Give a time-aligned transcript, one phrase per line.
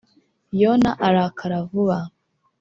[0.61, 1.97] yona arakara vuba.